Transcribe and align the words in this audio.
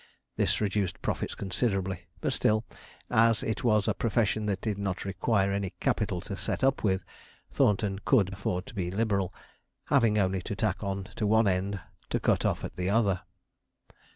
This 0.35 0.59
reduced 0.59 0.99
profits 1.03 1.35
considerably; 1.35 2.07
but 2.21 2.33
still, 2.33 2.65
as 3.11 3.43
it 3.43 3.63
was 3.63 3.87
a 3.87 3.93
profession 3.93 4.47
that 4.47 4.59
did 4.59 4.79
not 4.79 5.05
require 5.05 5.51
any 5.53 5.75
capital 5.79 6.21
to 6.21 6.35
set 6.35 6.63
up 6.63 6.83
with, 6.83 7.05
Thornton 7.51 7.99
could 8.03 8.33
afford 8.33 8.65
to 8.65 8.73
be 8.73 8.89
liberal, 8.89 9.31
having 9.89 10.17
only 10.17 10.41
to 10.41 10.55
tack 10.55 10.83
on 10.83 11.03
to 11.17 11.27
one 11.27 11.47
end 11.47 11.81
to 12.09 12.19
cut 12.19 12.45
off 12.47 12.63
at 12.63 12.77
the 12.77 12.89
other. 12.89 13.21